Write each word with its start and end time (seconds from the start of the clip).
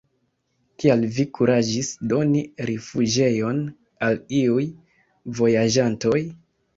Kial 0.83 1.01
vi 1.17 1.25
kuraĝis 1.39 1.89
doni 2.13 2.41
rifuĝejon 2.69 3.59
al 4.07 4.17
iuj 4.39 4.63
vojaĝantoj? 5.41 6.23